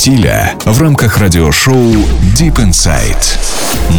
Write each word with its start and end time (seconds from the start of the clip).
стиля 0.00 0.54
в 0.64 0.80
рамках 0.80 1.18
радиошоу 1.18 1.92
Deep 2.34 2.54
Inside. 2.54 3.38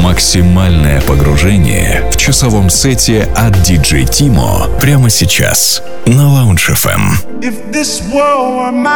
Максимальное 0.01 0.99
погружение 1.01 2.09
в 2.11 2.17
часовом 2.17 2.71
сете 2.71 3.29
от 3.35 3.53
DJ 3.57 4.05
Timo 4.09 4.79
прямо 4.79 5.11
сейчас 5.11 5.83
на 6.07 6.21
Lounge 6.21 6.73
FM. 6.73 7.03
If 7.43 7.71
this 7.71 8.01
world 8.11 8.55
were 8.57 8.71
mine, 8.71 8.91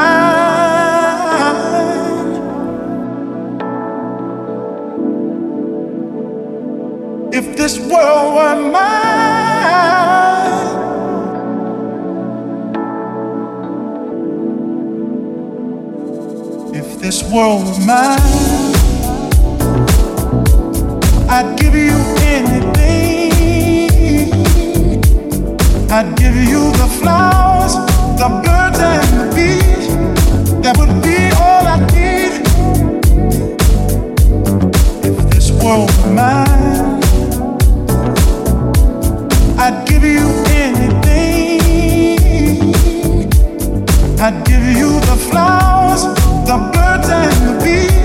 if 7.32 7.56
this 7.56 7.78
world 7.78 8.34
were 8.34 8.56
mine, 8.72 10.45
this 17.06 17.22
world 17.32 17.64
were 17.64 17.86
mine, 17.86 18.20
I'd 21.30 21.56
give 21.56 21.76
you 21.76 21.96
anything. 22.34 23.32
I'd 25.92 26.16
give 26.18 26.36
you 26.36 26.72
the 26.72 26.88
flowers, 27.00 27.76
the 28.18 28.28
birds, 28.44 28.80
and 28.80 29.08
the 29.20 29.26
bees. 29.36 29.88
That 30.64 30.78
would 30.80 30.96
be 31.04 31.30
all 31.44 31.68
I 31.76 31.78
need. 31.94 32.34
If 35.06 35.18
this 35.30 35.52
world 35.62 35.92
were 36.00 36.12
mine, 36.12 37.04
I'd 39.60 39.86
give 39.88 40.04
you 40.04 40.28
anything. 40.66 41.62
I'd 44.20 44.44
give 44.44 44.64
you 44.64 45.00
the 45.02 45.18
flowers, 45.30 46.04
the 46.46 46.58
birds, 46.58 47.10
and 47.10 47.60
the 47.60 47.66
bees. 47.66 48.05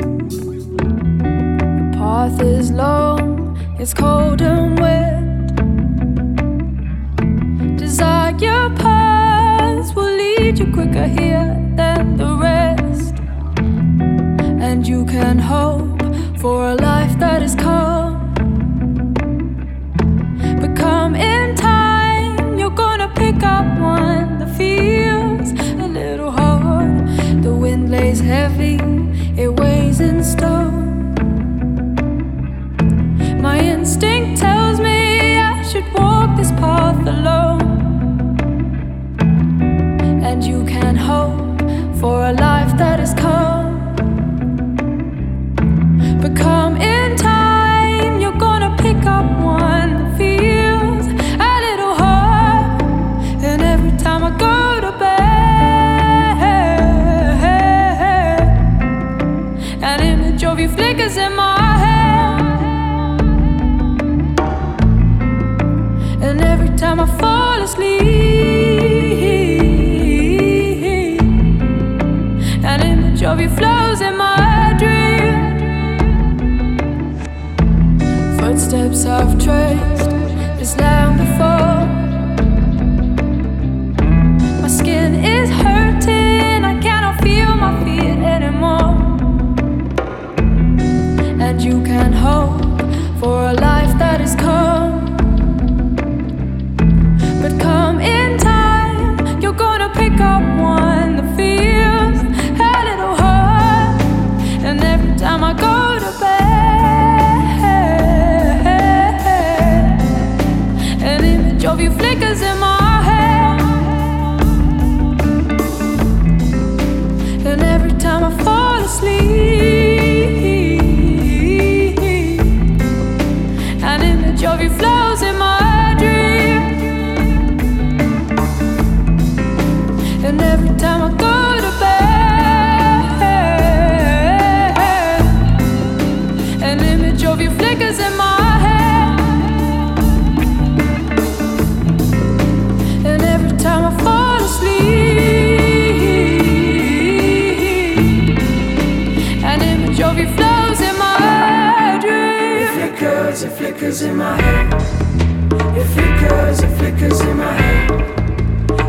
flickers, 156.51 156.63
it 156.63 156.77
flickers 156.77 157.21
in 157.21 157.37
my 157.37 157.53
head. 157.53 157.91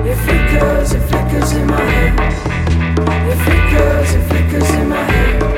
It 0.06 0.16
flickers, 0.16 0.92
it 0.92 1.00
flickers 1.08 1.52
in 1.52 1.66
my 1.66 1.80
head. 1.80 2.32
It 3.28 3.36
flickers, 3.44 4.14
it 4.14 4.22
flickers 4.28 4.70
in 4.70 4.88
my 4.88 4.96
head. 4.96 5.51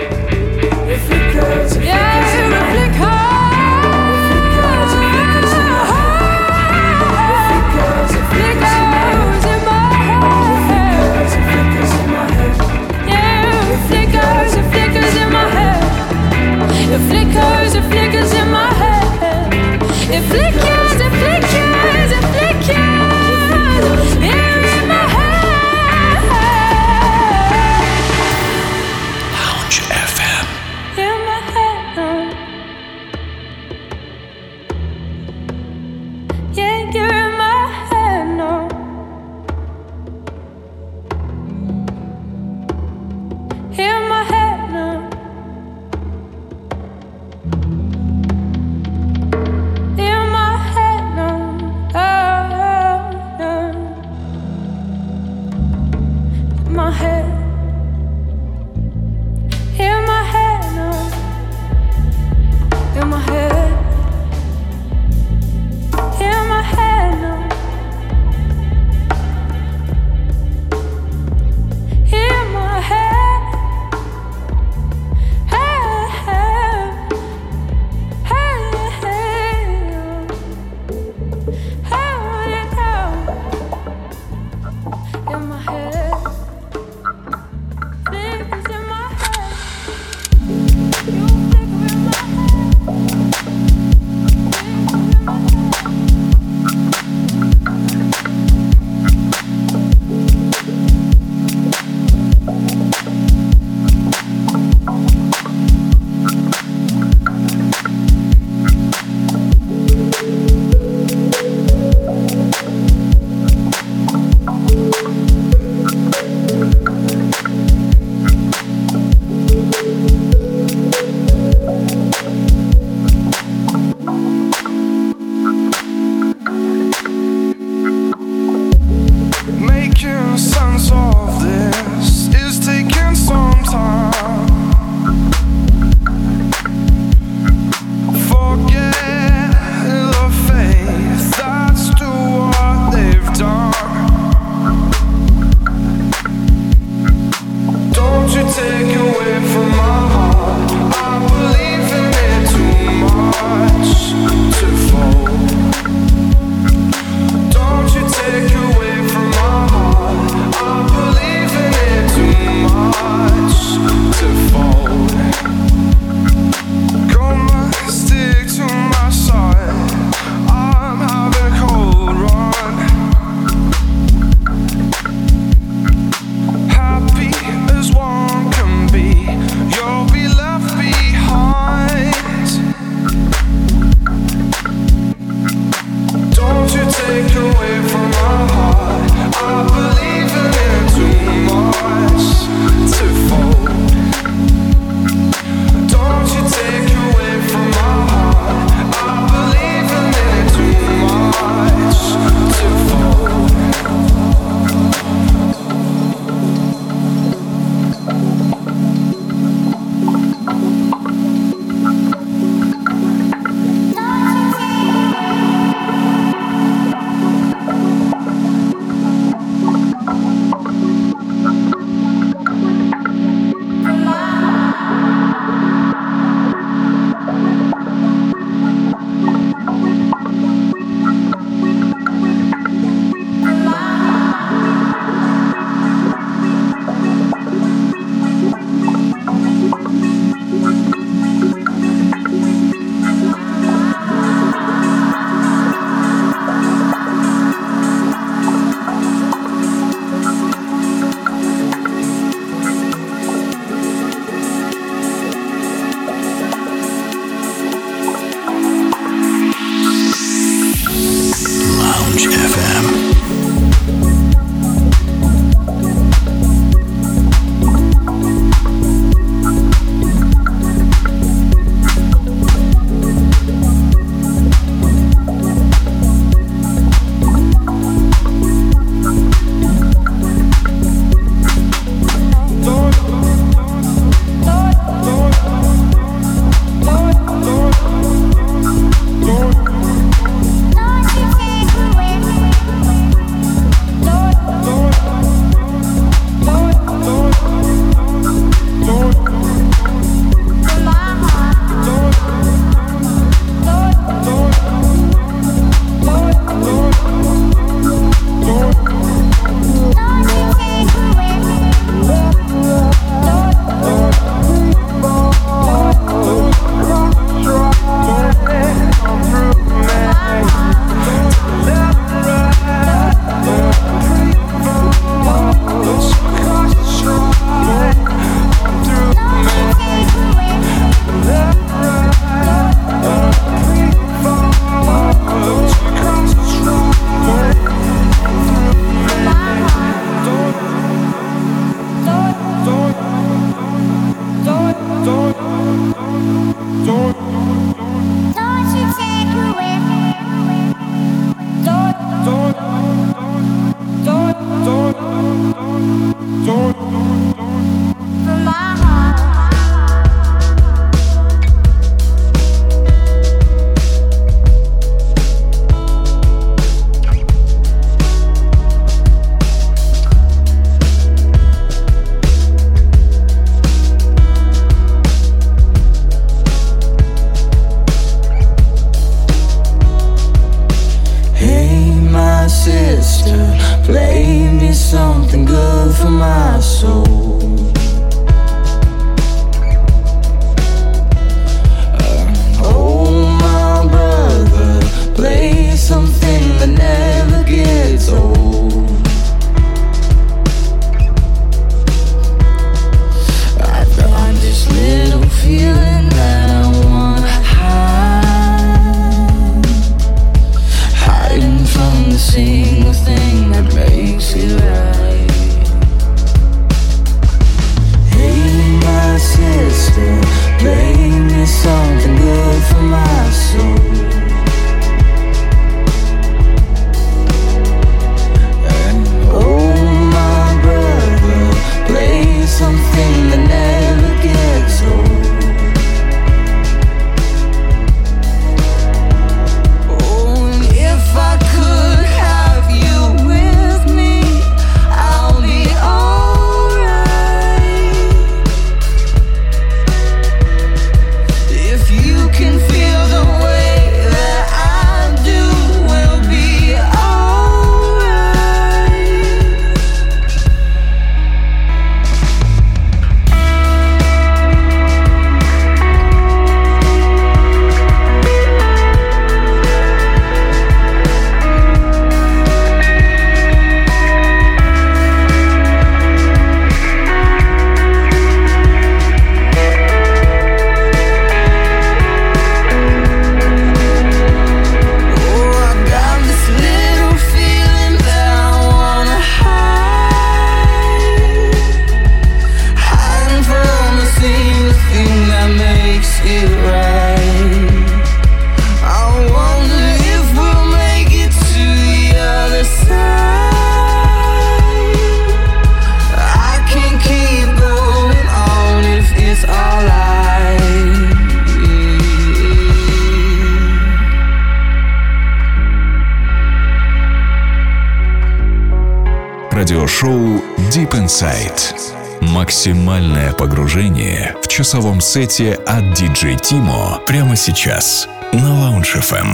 Сете 525.15 525.59
от 525.67 525.85
DJ 525.85 526.37
Timo 526.37 527.07
прямо 527.07 527.37
сейчас 527.37 528.09
на 528.33 528.41
Lounge 528.41 529.01
FM. 529.01 529.31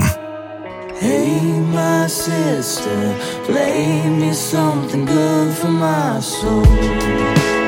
Hey, 1.00 1.40
my 1.74 2.06
sister, 2.06 3.14
play 3.46 4.04
me 4.20 4.32
something 4.34 5.06
good 5.06 5.50
for 5.58 5.70
my 5.70 6.20
soul. 6.20 7.59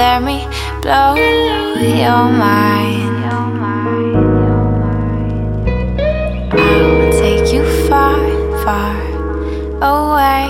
Let 0.00 0.22
me 0.22 0.38
blow 0.80 1.14
your 2.00 2.24
mind. 2.46 3.18
I'll 6.58 7.12
take 7.22 7.52
you 7.52 7.62
far, 7.86 8.18
far 8.64 8.96
away. 9.94 10.46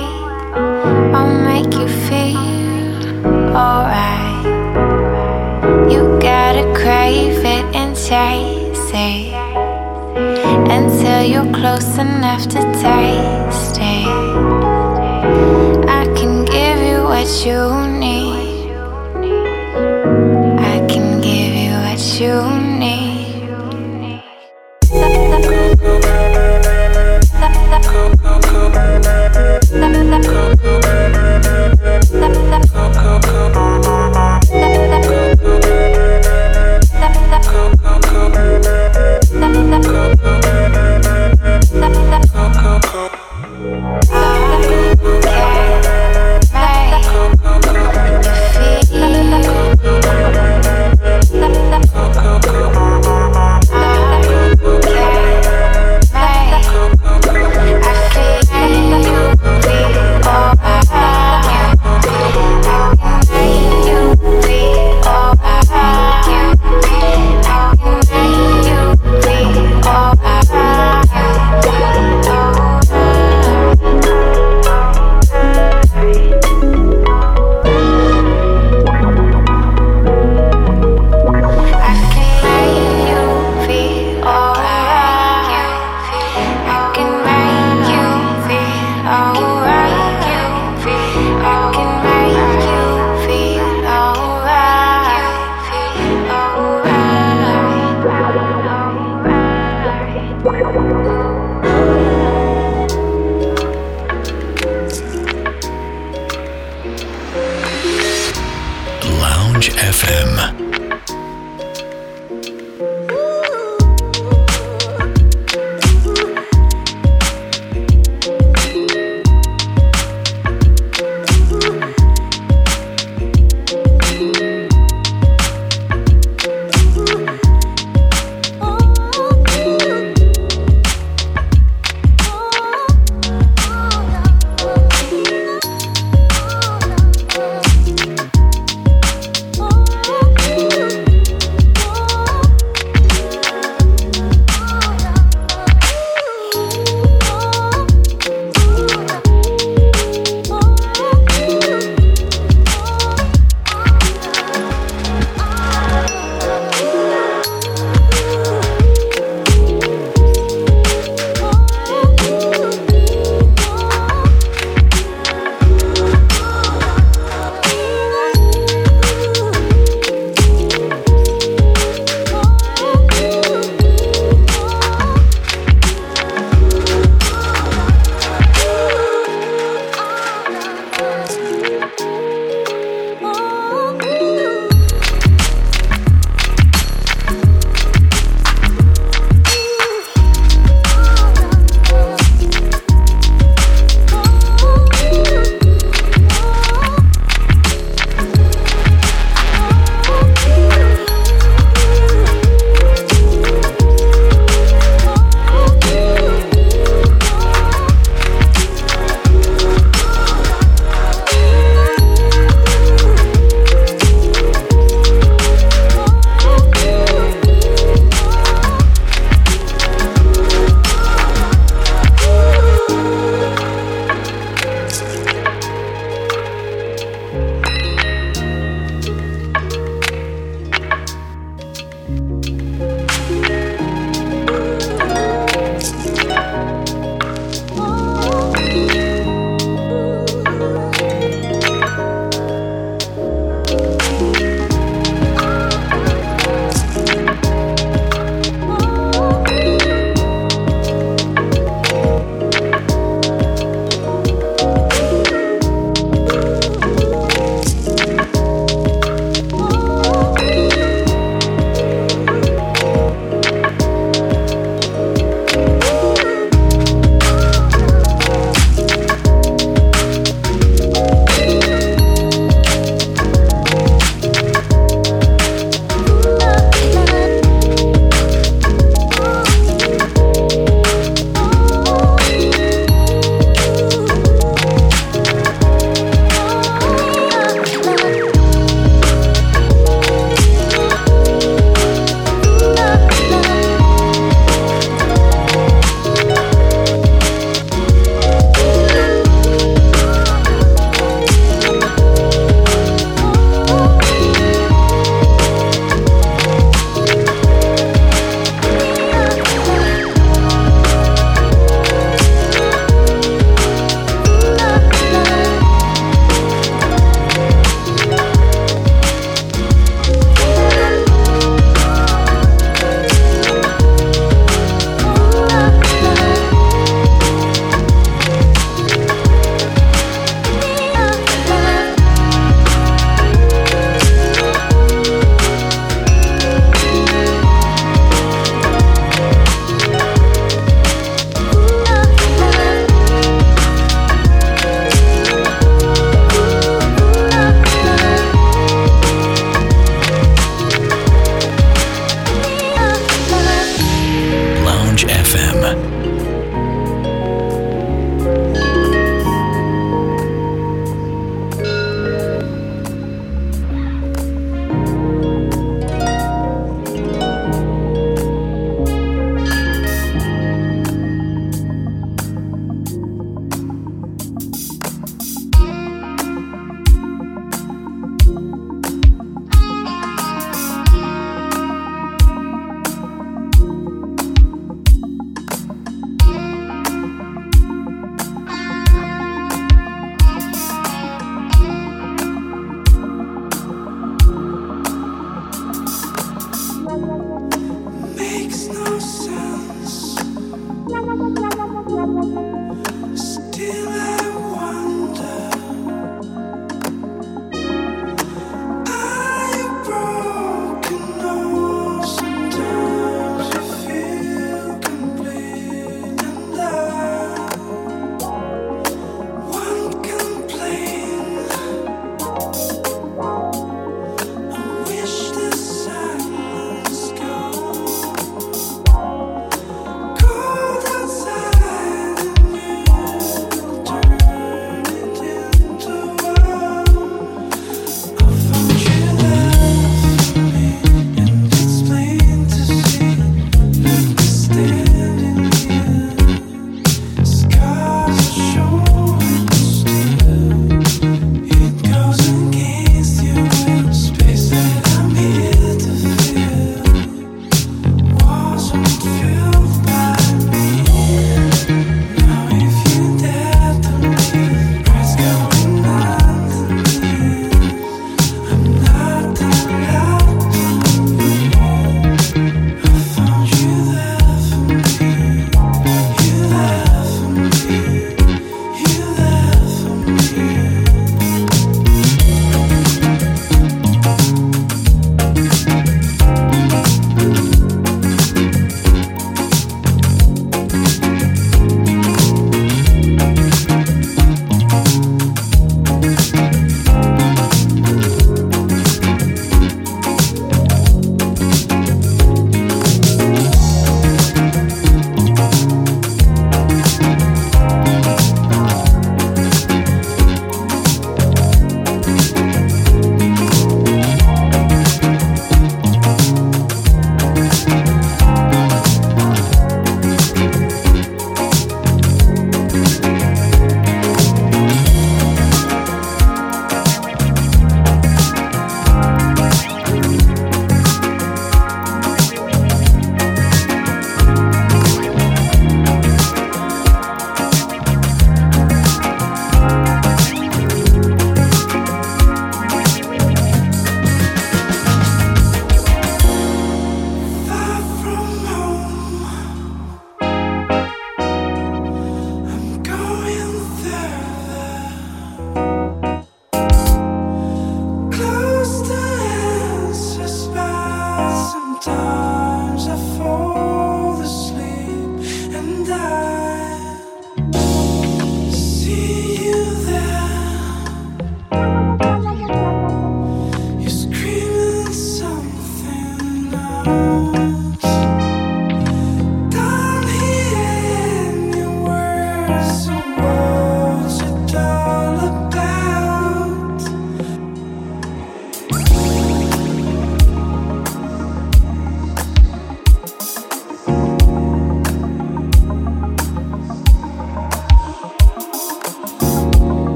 I'll 1.16 1.36
make 1.50 1.72
you 1.80 1.88
feel 2.06 2.38
alright. 3.62 4.44
You 5.92 6.00
gotta 6.30 6.64
crave 6.80 7.44
it 7.56 7.64
and 7.80 7.90
chase 8.08 8.90
it 8.94 9.34
until 10.76 11.20
you're 11.32 11.52
close 11.58 11.92
enough 11.98 12.44
to 12.54 12.60
taste 12.86 13.78
it. 13.80 14.06
I 16.00 16.04
can 16.18 16.44
give 16.44 16.78
you 16.88 16.98
what 17.12 17.28
you 17.44 17.60
need. 17.88 17.99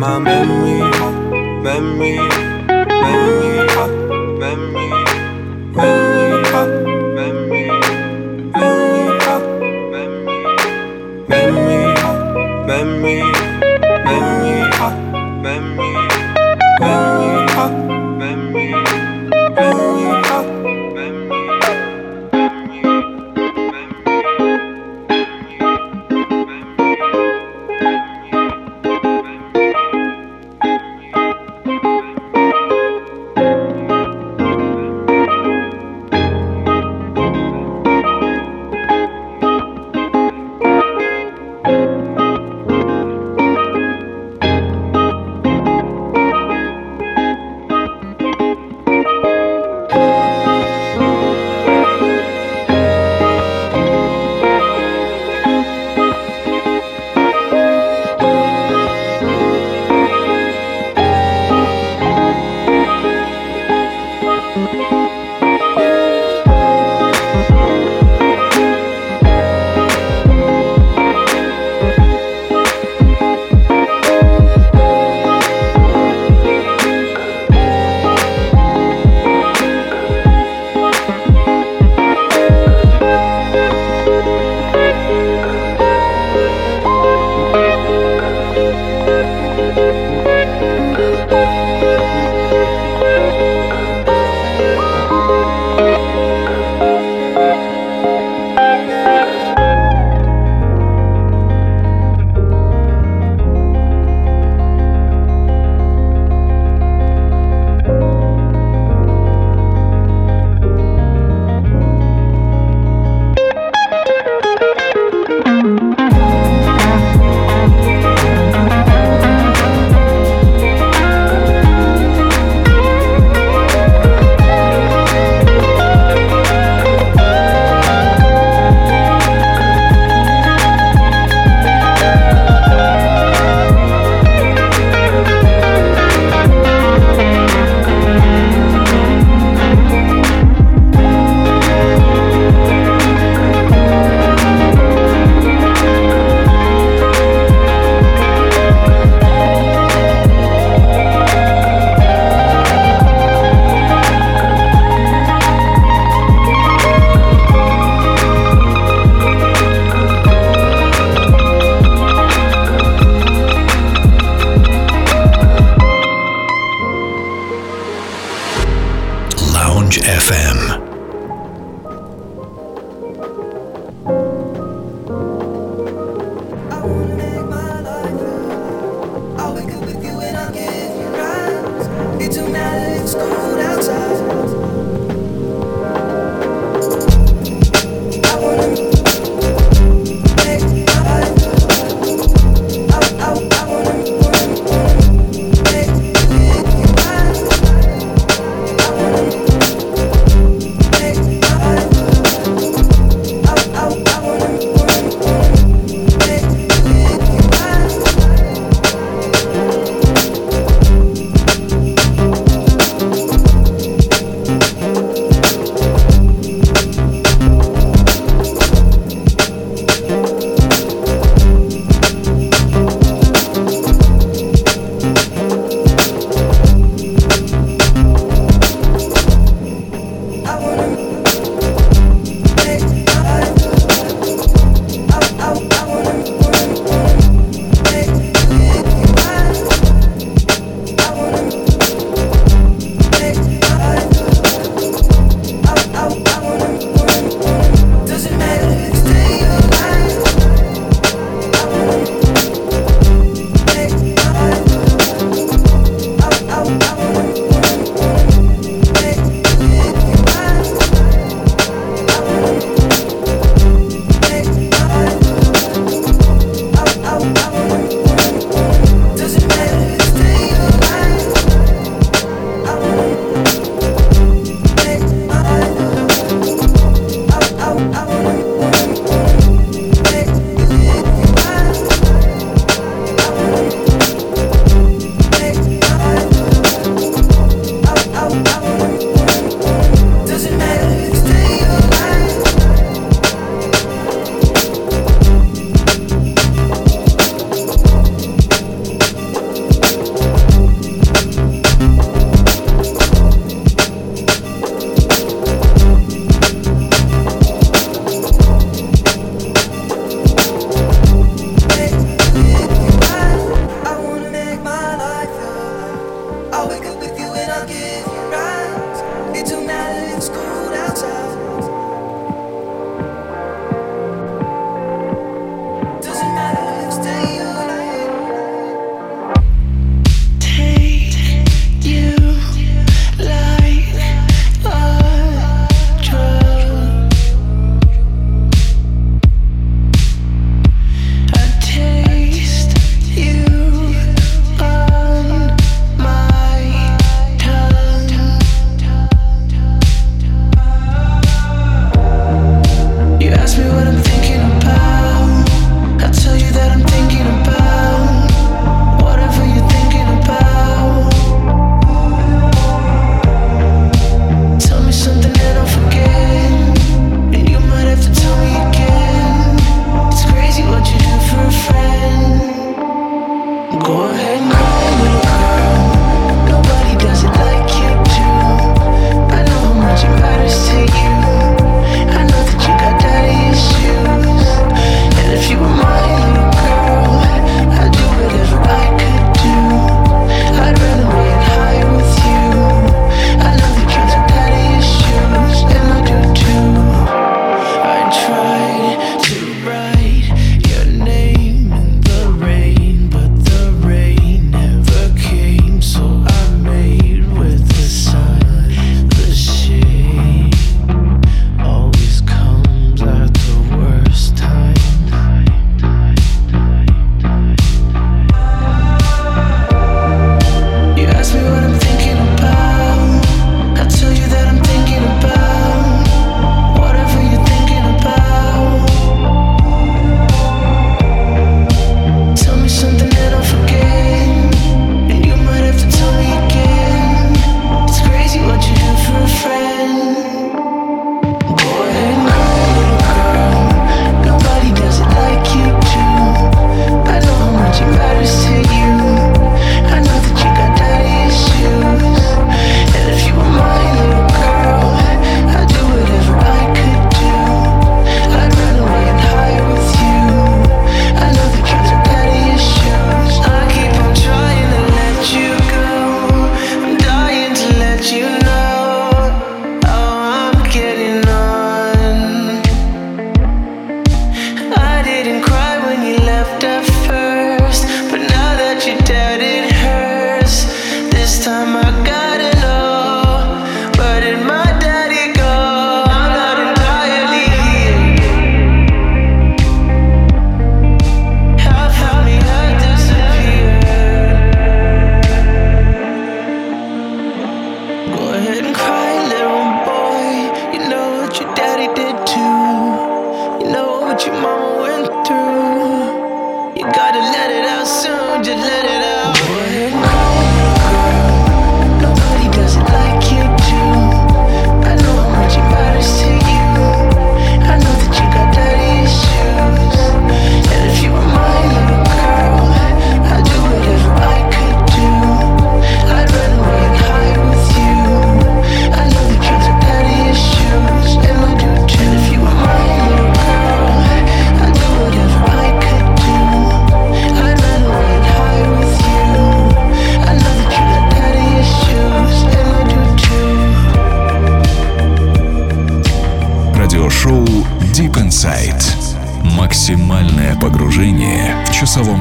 my 0.00 0.18
memory, 0.18 0.80
memory. 1.62 2.39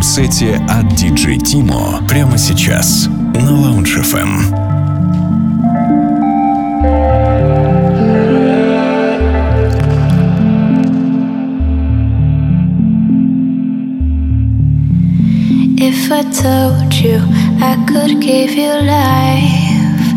Сете 0.10 0.62
от 0.68 0.86
DJ 1.00 1.38
Timo 1.38 2.08
прямо 2.08 2.38
сейчас 2.38 3.08
на 3.34 3.50
Lounge 3.50 4.02
FM. 4.02 4.32
If 15.78 16.12
I 16.12 16.24
told 16.44 16.94
you 17.04 17.18
I 17.62 17.76
could 17.88 18.20
give 18.20 18.52
you 18.62 18.74
life, 19.00 20.08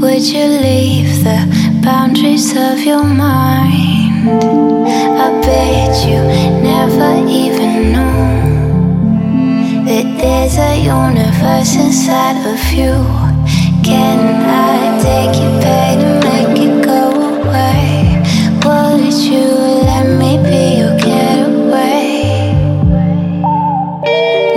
would 0.00 0.24
you 0.34 0.46
leave 0.66 1.12
the 1.24 1.40
boundaries 1.84 2.52
of 2.56 2.78
your 2.84 3.04
mind? 3.04 4.11
I 4.24 5.40
bet 5.42 6.06
you 6.06 6.22
never 6.62 7.26
even 7.28 7.90
knew 7.90 8.24
that 9.84 10.06
there's 10.16 10.58
a 10.58 10.78
universe 10.78 11.74
inside 11.74 12.38
of 12.46 12.72
you. 12.72 12.94
Can 13.82 14.20
I 14.46 15.02
take 15.02 15.34
and 15.42 16.22
make 16.22 16.56
it 16.56 16.84
go 16.84 17.10
away? 17.34 18.22
Would 18.64 19.12
you 19.12 19.48
let 19.90 20.06
me 20.20 20.38
be 20.38 20.78
your 20.78 20.96
getaway? 20.98 22.54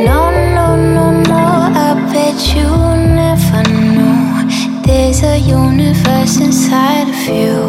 No, 0.06 0.30
no, 0.54 0.76
no, 0.78 1.06
no, 1.24 1.44
I 1.74 1.98
bet 2.14 2.38
you 2.54 2.70
never 3.18 3.64
know. 3.96 4.46
There's 4.84 5.24
a 5.24 5.40
universe 5.40 6.38
inside 6.40 7.10
of 7.10 7.28
you. 7.28 7.65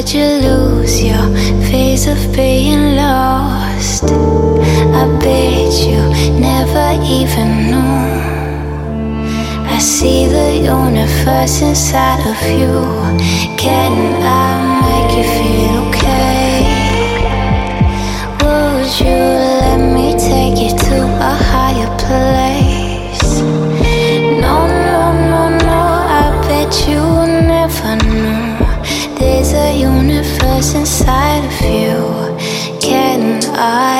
Would 0.00 0.14
you 0.14 0.24
lose 0.24 1.02
your 1.02 1.26
phase 1.68 2.06
of 2.06 2.18
being 2.34 2.96
lost? 2.96 4.04
I 4.04 5.04
bet 5.20 5.72
you 5.86 6.00
never 6.40 6.88
even 7.04 7.48
knew. 7.68 8.10
I 9.68 9.78
see 9.78 10.26
the 10.26 10.56
universe 10.56 11.60
inside 11.60 12.26
of 12.26 12.40
you. 12.58 12.80
Can 13.58 13.92
I 14.22 14.80
make 14.86 15.12
you 15.18 15.26
feel 15.36 15.74
okay? 15.88 16.64
Would 18.40 18.90
you 19.00 19.20
let 19.62 19.80
me 19.94 20.12
take 20.12 20.56
you 20.62 20.76
to 20.76 20.96
a 21.04 21.34
higher 21.50 21.98
place? 21.98 22.49
Universe 30.60 30.74
inside 30.74 31.44
of 31.44 31.60
you. 31.62 32.78
Can 32.80 33.40
I? 33.54 33.99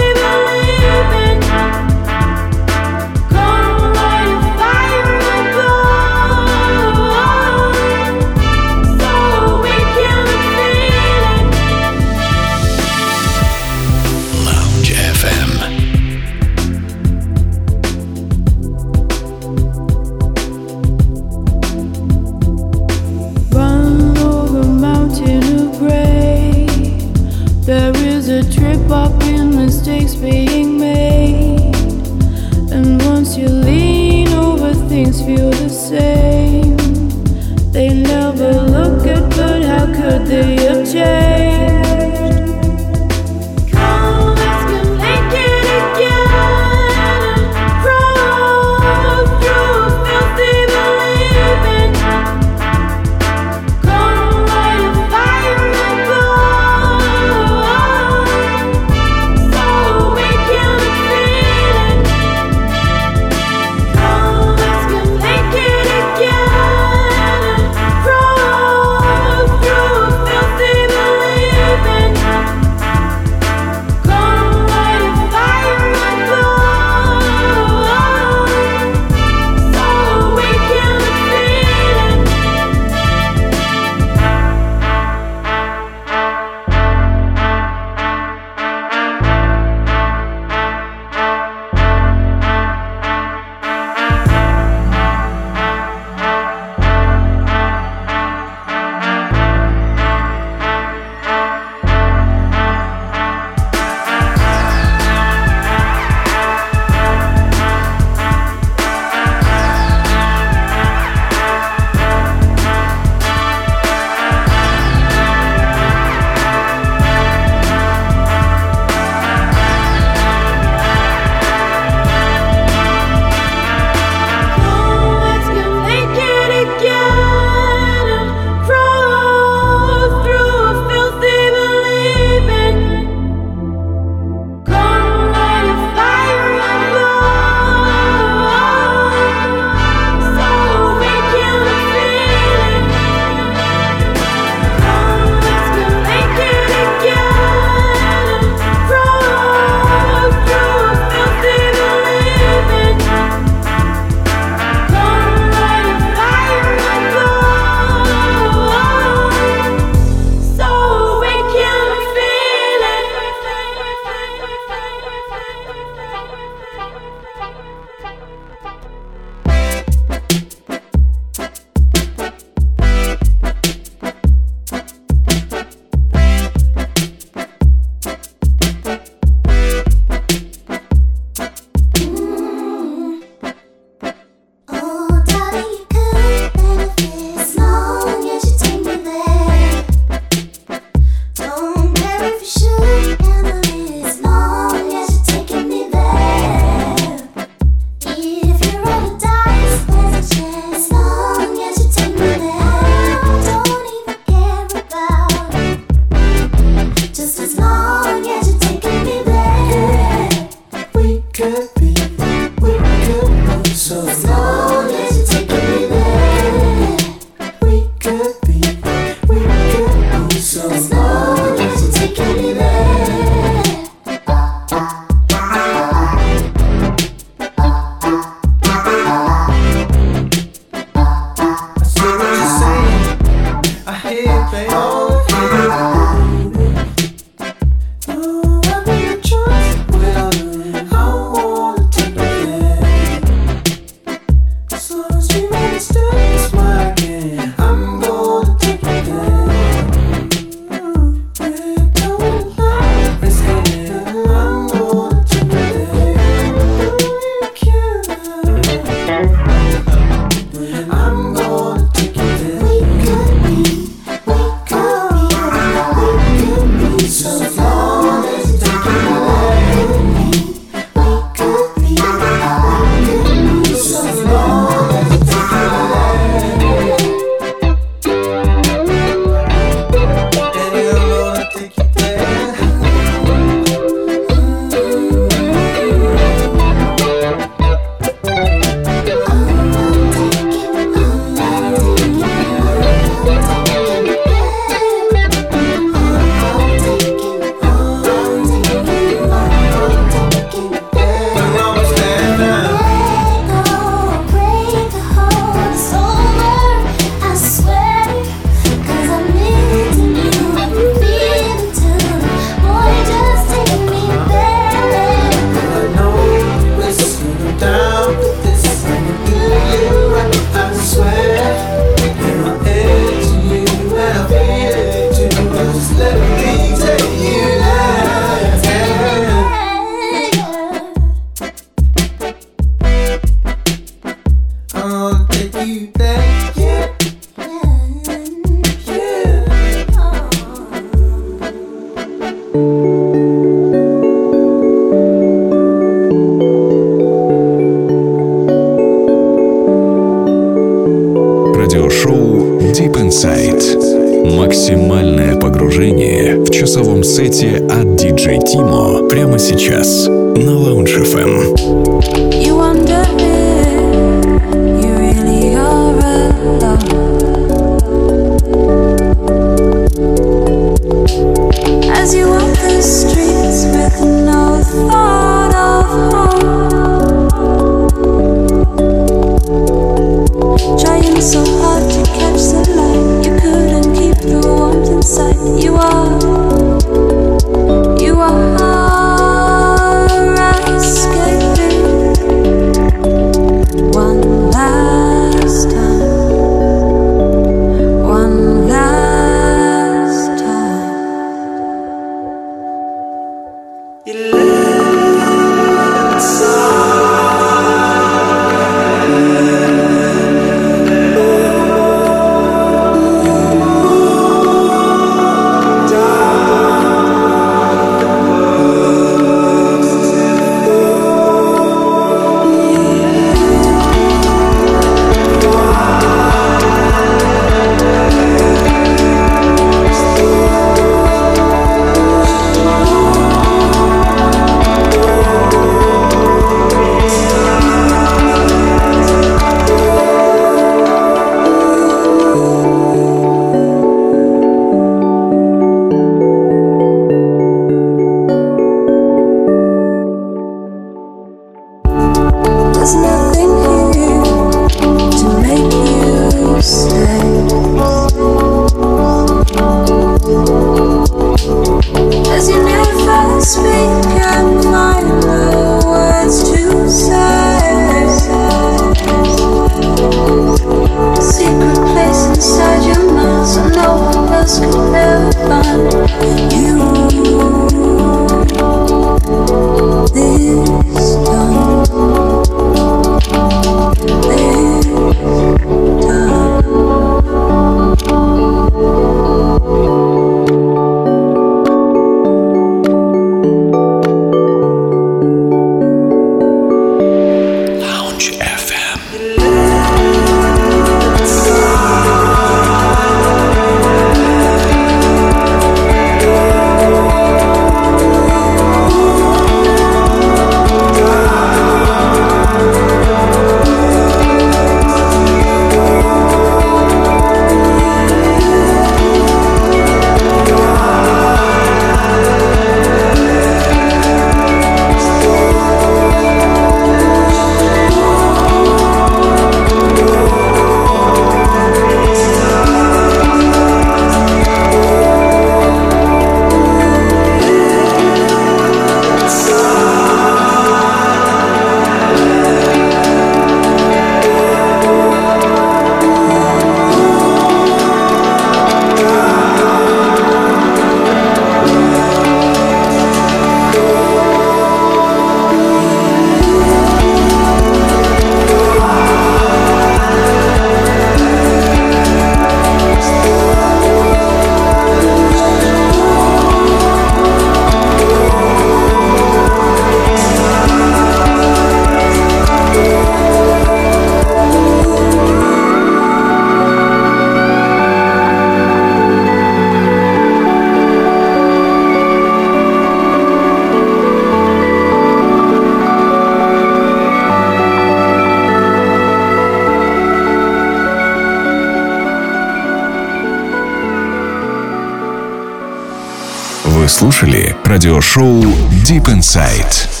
Слушали 597.01 597.55
радиошоу 597.65 598.43
Deep 598.85 599.05
Inside. 599.05 600.00